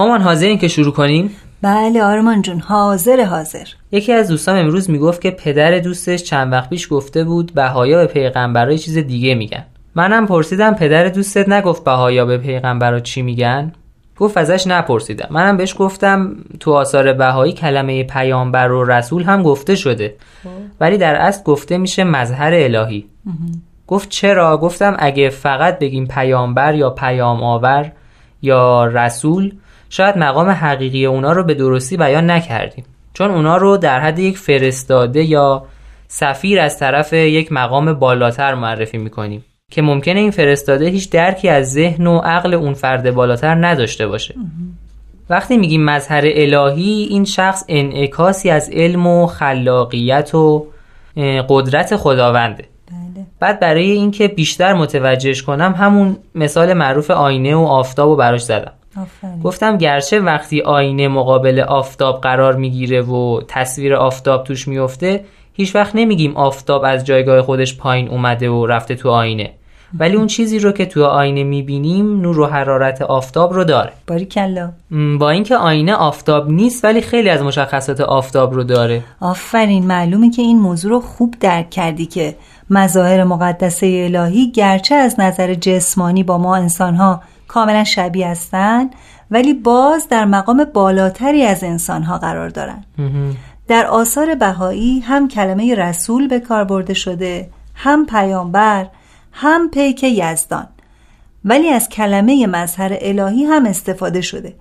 [0.00, 1.30] مامان حاضرین که شروع کنیم؟
[1.62, 3.64] بله آرمان جون حاضر حاضر.
[3.92, 8.06] یکی از دوستام امروز می‌گفت که پدر دوستش چند وقت پیش گفته بود بهایا به
[8.06, 9.66] پیغمبرای چیز دیگه میگن.
[9.94, 13.72] منم پرسیدم پدر دوستت نگفت بهایا به پیغمبرا چی میگن؟
[14.16, 15.28] گفت ازش نپرسیدم.
[15.30, 20.14] منم بهش گفتم تو آثار بهایی کلمه پیامبر و رسول هم گفته شده.
[20.80, 23.06] ولی در اصل گفته میشه مظهر الهی.
[23.86, 27.92] گفت چرا؟ گفتم اگه فقط بگیم پیامبر یا پیام آور
[28.42, 29.52] یا رسول
[29.90, 32.84] شاید مقام حقیقی اونا رو به درستی بیان نکردیم.
[33.14, 35.64] چون اونا رو در حد یک فرستاده یا
[36.08, 41.72] سفیر از طرف یک مقام بالاتر معرفی می‌کنیم که ممکنه این فرستاده هیچ درکی از
[41.72, 44.34] ذهن و عقل اون فرد بالاتر نداشته باشه.
[45.30, 50.66] وقتی میگیم مظهر الهی این شخص انعکاسی از علم و خلاقیت و
[51.48, 52.64] قدرت خداونده.
[52.90, 53.26] بله.
[53.40, 58.72] بعد برای اینکه بیشتر متوجهش کنم همون مثال معروف آینه و آفتاب رو براش زدم.
[58.96, 59.40] آفرین.
[59.42, 65.96] گفتم گرچه وقتی آینه مقابل آفتاب قرار می‌گیره و تصویر آفتاب توش میفته هیچ وقت
[65.96, 69.50] نمیگیم آفتاب از جایگاه خودش پایین اومده و رفته تو آینه.
[69.98, 73.92] ولی اون چیزی رو که تو آینه می‌بینیم نور و حرارت آفتاب رو داره.
[74.06, 74.72] باری کلا
[75.18, 79.02] با اینکه آینه آفتاب نیست ولی خیلی از مشخصات آفتاب رو داره.
[79.20, 79.86] آفرین.
[79.86, 82.34] معلومه که این موضوع رو خوب درک کردی که
[82.70, 87.20] مظاهر مقدسه الهی گرچه از نظر جسمانی با ما انسانها
[87.50, 88.94] کاملا شبیه هستند
[89.30, 92.86] ولی باز در مقام بالاتری از انسانها قرار دارند
[93.68, 98.86] در آثار بهایی هم کلمه رسول به کار برده شده هم پیامبر
[99.32, 100.66] هم پیک یزدان.
[101.44, 104.54] ولی از کلمه مظهر الهی هم استفاده شده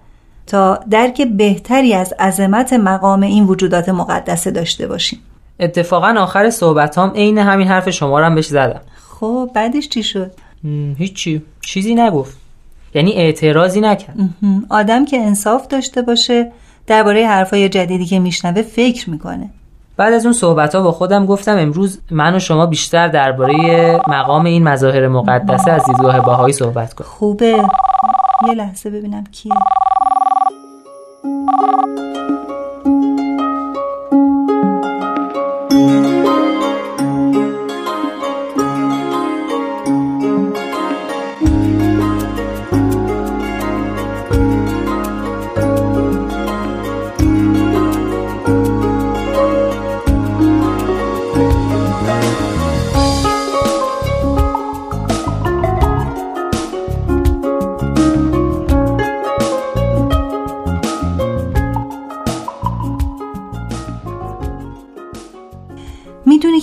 [0.48, 5.20] تا درک بهتری از عظمت مقام این وجودات مقدسه داشته باشیم.
[5.60, 8.82] اتفاقا آخر صحبتام عین همین حرف شما رو هم بهش زدم.
[9.10, 10.32] خب بعدش چی شد؟
[10.98, 11.42] هیچی.
[11.62, 12.49] چیزی نگفت.
[12.94, 14.16] یعنی اعتراضی نکرد.
[14.70, 16.52] آدم که انصاف داشته باشه
[16.88, 19.50] درباره حرفای جدیدی که میشنوه فکر می‌کنه.
[19.98, 24.46] بعد از اون صحبت ها با خودم گفتم امروز من و شما بیشتر درباره مقام
[24.46, 27.10] این مظاهر مقدسه از دیدگاه باهایی صحبت کنیم.
[27.10, 27.64] خوبه.
[28.48, 29.54] یه لحظه ببینم کیه.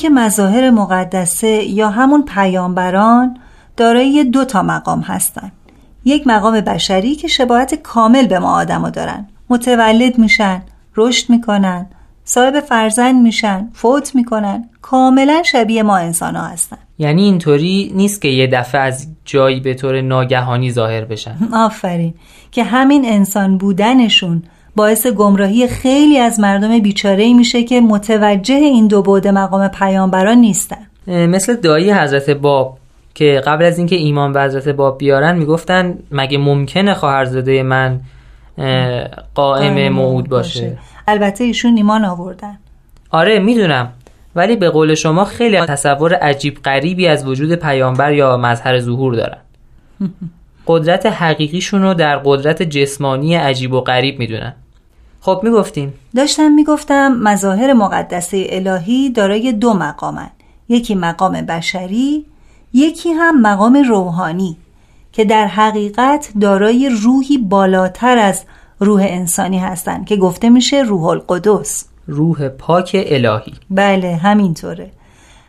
[0.07, 3.39] که مظاهر مقدسه یا همون پیامبران
[3.77, 5.53] دارای دو تا مقام هستن.
[6.05, 9.29] یک مقام بشری که شباهت کامل به ما آدما دارن.
[9.51, 10.63] متولد میشن
[10.97, 11.87] رشد می‌کنن
[12.25, 14.69] صاحب فرزند میشن فوت می‌کنن.
[14.83, 16.79] کاملا شبیه ما انسان ها هستن.
[16.99, 21.37] یعنی اینطوری نیست که یه دفعه از جایی به طور ناگهانی ظاهر بشن.
[21.67, 22.15] آفرین.
[22.51, 24.43] که همین انسان بودنشون
[24.77, 30.87] باعث گمراهی خیلی از مردم بیچاره میشه که متوجه این دو بعد مقام پیامبران نیستن.
[31.07, 32.79] مثل دایی حضرت باب
[33.15, 38.01] که قبل از اینکه ایمان به حضرت باب بیارن می‌گفتن مگه ممکنه خواهرزاده من
[39.35, 40.79] قائم موعود باشه.
[41.09, 42.59] البته ایشون ایمان آوردن.
[43.11, 43.93] آره می‌دونم.
[44.35, 49.39] ولی به قول شما خیلی تصور عجیب غریبی از وجود پیامبر یا مظهر ظهور دارن.
[50.67, 54.55] قدرت حقیقیشون رو در قدرت جسمانی عجیب و غریب می‌دونن.
[55.27, 55.95] خب می‌گفتیم.
[56.17, 60.31] داشتم می‌گفتم مظاهر مقدسه الهی دارای دو مقامن.
[60.69, 62.27] یکی مقام بشری
[62.73, 64.57] یکی هم مقام روحانی
[65.13, 68.45] که در حقیقت دارای روحی بالاتر از
[68.81, 71.85] روح انسانی هستند که گفته میشه روح القدس.
[72.07, 73.55] روح پاک الهی.
[73.71, 74.91] بله همینطوره.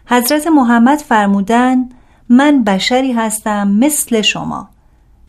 [0.05, 1.89] حضرت محمد فرمودن
[2.29, 4.69] من بشری هستم مثل شما.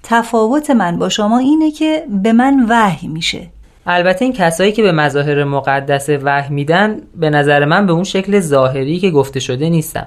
[0.02, 3.57] تفاوت من با شما اینه که به من وحی میشه.
[3.90, 8.40] البته این کسایی که به مظاهر مقدس وحی میدن به نظر من به اون شکل
[8.40, 10.06] ظاهری که گفته شده نیستن.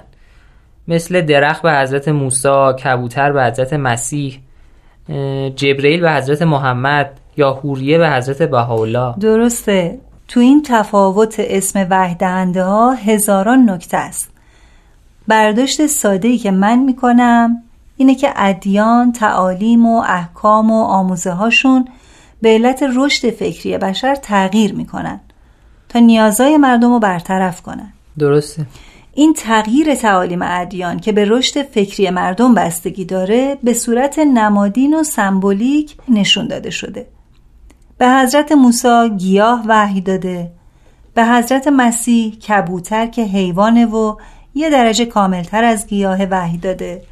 [0.88, 4.38] مثل درخت به حضرت موسی، کبوتر به حضرت مسیح،
[5.56, 9.14] جبرئیل به حضرت محمد، یا حوریه به حضرت بهاءالله.
[9.20, 9.98] درسته.
[10.28, 14.30] تو این تفاوت اسم وحدهنده ها هزاران نکته است.
[15.28, 17.62] برداشت ساده ای که من می‌کنم
[17.96, 21.84] اینه که ادیان، تعالیم و احکام و آموزه هاشون
[22.42, 25.20] به علت رشد فکری بشر تغییر می‌کنن
[25.88, 27.92] تا نیازهای مردم رو برطرف کنن.
[28.18, 28.66] درسته.
[29.14, 35.02] این تغییر تعالیم ادیان که به رشد فکری مردم بستگی داره به صورت نمادین و
[35.02, 37.06] سمبولیک نشون داده شده.
[37.98, 40.50] به حضرت موسی گیاه وحی داده.
[41.14, 44.16] به حضرت مسیح کبوتر که حیوانه و
[44.54, 47.02] یه درجه کاملتر از گیاه وحی داده.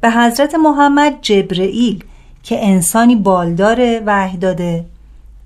[0.00, 2.04] به حضرت محمد جبرئیل
[2.50, 4.84] که انسانی بالدار وحی داده.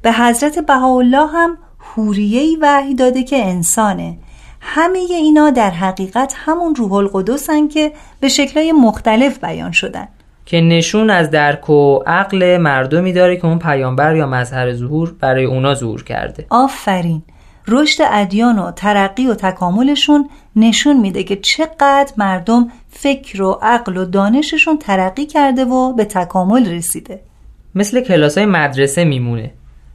[0.03, 4.17] به حضرت بهاءالله هم حوریهی وحی داده که انسانه.
[4.61, 10.09] همه اینا در حقیقت همون روح القدسن که به شکلهای مختلف بیان شدن.
[10.47, 15.45] که نشون از درک و عقل مردمی داره که اون پیامبر یا مظهر ظهور برای
[15.45, 16.47] اونا ظهور کرده.
[16.51, 17.23] آفرین.
[17.69, 24.05] رشد ادیان و ترقی و تکاملشون نشون میده که چقدر مردم فکر و عقل و
[24.05, 27.21] دانششون ترقی کرده و به تکامل رسیده.
[27.75, 29.51] مثل کلاس های مدرسه میمونه.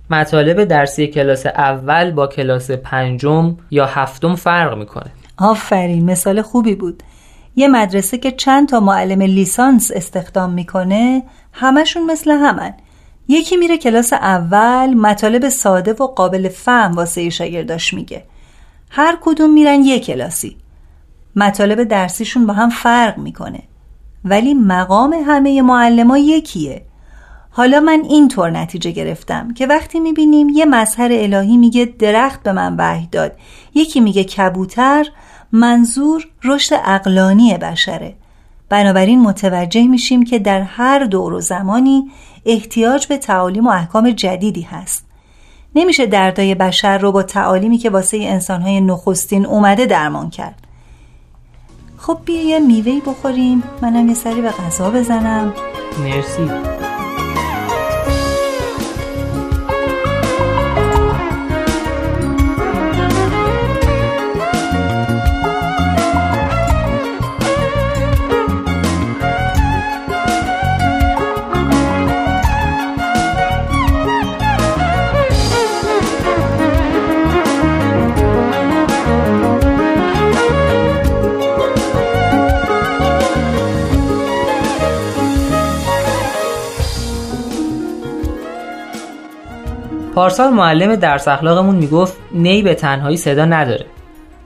[0.10, 5.12] مطالب درسی کلاس اول با کلاس پنجم یا هفتم فرق می‌کنه.
[5.38, 7.04] آفرین مثال خوبی بود.
[7.56, 11.24] یه مدرسه که چند تا معلم لیسانس استخدام می‌کنه
[11.54, 12.74] همشون مثل همن.
[13.32, 18.24] یکی میره کلاس اول مطالب ساده و قابل فهم واسه شاگرداش میگه.
[18.90, 20.58] هر کدوم میرن یه کلاسی.
[21.36, 23.60] مطالب درسیشون با هم فرق می‌کنه.
[24.26, 26.82] ولی مقام همه معلم یکیه.
[27.52, 32.76] حالا من اینطور نتیجه گرفتم که وقتی می‌بینیم یه مظهر الهی میگه درخت به من
[32.78, 33.32] وحی داد.
[33.76, 35.06] یکی میگه کبوتر
[35.52, 38.16] منظور رشد اقلانی بشره.
[38.70, 42.12] بنابراین متوجه میشیم که در هر دور و زمانی
[42.46, 45.06] احتیاج به تعالیم و احکام جدیدی هست.
[45.76, 50.68] نمیشه دردای بشر رو با تعالیمی که واسه انسانهای نخستین اومده درمان کرد.
[51.98, 53.64] خب بیا یه میوهی بخوریم.
[53.82, 55.54] منم یه سری به غذا بزنم.
[56.04, 56.79] مرسی.
[90.20, 93.86] پارسال معلم درس اخلاقمون می‌گفت نی به تنهایی صدا نداره.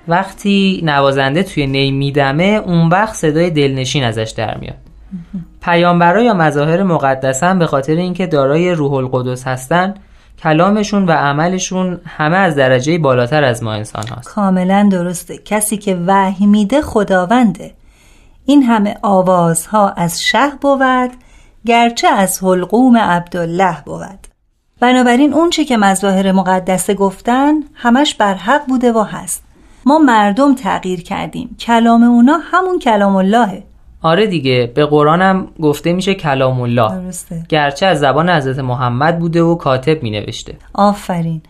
[0.07, 4.77] وقتی نوازنده توی نی میدمه اون وقت صدای دلنشین ازش در میاد.
[5.61, 9.93] پیامبرا یا مظاهر مقدسن به خاطر اینکه دارای روح القدس هستن
[10.43, 14.29] کلامشون و عملشون همه از درجه بالاتر از ما انسان هاست.
[14.29, 15.37] کاملا درسته.
[15.37, 17.71] کسی که وحی میده خداونده.
[18.45, 21.11] این همه آوازها از شه بود
[21.65, 24.32] گرچه از حلقوم عبدالله بود.
[24.83, 29.43] بنابراین اون چی که مظاهر مقدسه گفتن همش بر حق بوده و هست.
[29.85, 31.55] ما مردم تغییر کردیم.
[31.59, 33.63] کلام اونا همون کلام اللهه.
[34.01, 37.01] آره دیگه به قرآن هم گفته میشه کلام الله.
[37.01, 37.45] درسته.
[37.49, 41.41] گرچه از زبان حضرت محمد بوده و کاتب می نوشته آفرین.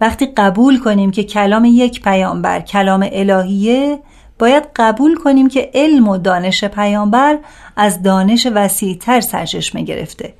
[0.00, 3.98] وقتی قبول کنیم که کلام یک پیامبر کلام الهیه
[4.38, 7.38] باید قبول کنیم که علم و دانش پیامبر
[7.76, 10.34] از دانش وسیعتر سرچشمه گرفته.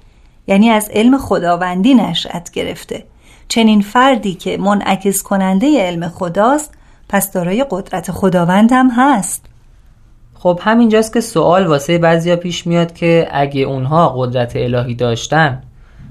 [0.49, 3.05] یعنی از علم خداوندی نشأت گرفته.
[3.49, 6.75] چنین فردی که منعکس کننده علم خداست
[7.09, 9.47] پس دارای قدرت خداوند هم هست.
[10.35, 15.63] خب همینجاست که سوال واسه بعضیا پیش میاد که اگه اونها قدرت الهی داشتن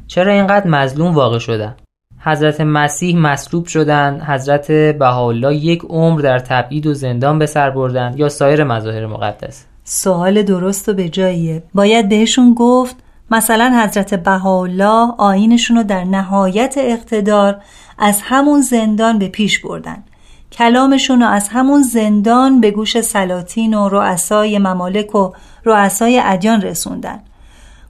[0.08, 1.76] چرا اینقدر مظلوم واقع شدن؟
[2.20, 8.14] حضرت مسیح مصلوب شدن حضرت بهاءالله یک عمر در تبعید و زندان به سر بردن
[8.18, 11.64] یا سایر مظاهر مقدس؟ سوال درست و به جاییه.
[11.74, 12.96] باید بهشون گفت
[13.32, 17.62] مثلا حضرت بهاءالله آینشون رو در نهایت اقتدار
[17.98, 20.04] از همون زندان به پیش بردن.
[20.52, 25.32] کلامشون رو از همون زندان به گوش سلاطین و رؤسای ممالک و
[25.66, 27.20] رؤسای ادیان رسوندن.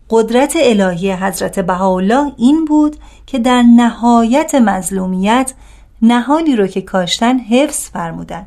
[0.10, 5.53] قدرت الهی حضرت بهاءالله این بود که در نهایت مظلومیت
[6.01, 8.46] نهالی رو که کاشتن حفظ فرمودن.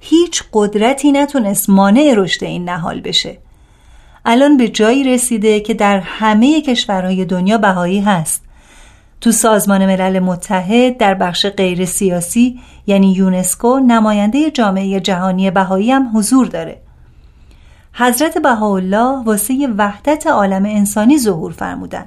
[0.00, 3.38] هیچ قدرتی نتونست مانع رشد این نهال بشه.
[4.28, 8.42] الان به جایی رسیده که در همه کشورهای دنیا بهایی هست.
[9.20, 16.10] تو سازمان ملل متحد در بخش غیر سیاسی یعنی یونسکو نماینده جامعه جهانی بهایی هم
[16.14, 16.80] حضور داره.
[17.92, 22.06] حضرت بهاءالله واسه وحدت عالم انسانی ظهور فرمودن.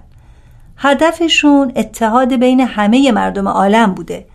[0.77, 4.25] هدفشون اتحاد بین همه مردم عالم بوده.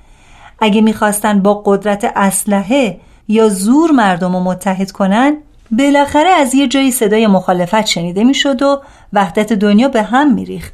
[0.59, 5.37] اگه می‌خواستن با قدرت اسلحه یا زور مردم رو متحد کنن
[5.71, 10.73] بالاخره از یه جایی صدای مخالفت شنیده می‌شد و وحدت دنیا به هم میریخت.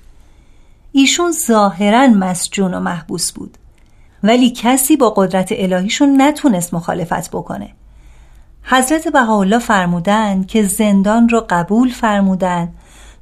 [0.93, 3.59] ایشون ظاهرا مسجون و محبوس بود
[4.23, 7.73] ولی کسی با قدرت الهیشون نتونست مخالفت بکنه.
[8.63, 12.69] حضرت بهاءالله فرمودن که زندان رو قبول فرمودن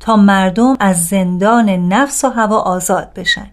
[0.00, 3.50] تا مردم از زندان نفس و هوا آزاد بشن.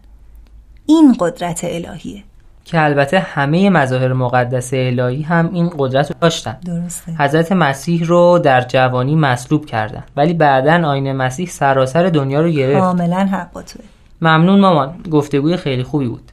[0.85, 2.23] این قدرت الهیه.
[2.65, 6.57] که البته همه مظاهر مقدس الهی هم این قدرت رو داشتن.
[6.65, 7.11] درسته.
[7.19, 10.03] حضرت مسیح رو در جوانی مصلوب کردن.
[10.15, 12.79] ولی بعدا آین مسیح سراسر دنیا رو گرفت.
[12.79, 13.83] کاملا حق با توه.
[14.21, 14.95] ممنون مامان.
[15.11, 16.31] گفتگوی خیلی خوبی بود.